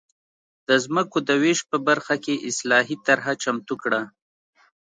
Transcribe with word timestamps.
د 0.67 0.69
ځمکو 0.83 1.17
د 1.27 1.29
وېش 1.43 1.59
په 1.71 1.77
برخه 1.87 2.15
کې 2.23 2.43
اصلاحي 2.49 2.95
طرحه 3.05 3.33
چمتو 3.43 3.75
کړه. 3.83 4.01